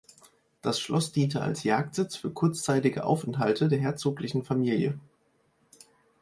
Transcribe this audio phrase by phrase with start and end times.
[0.63, 4.97] Das Schloss diente als Jagdsitz für kurzzeitige Aufenthalte der herzoglichen Familie.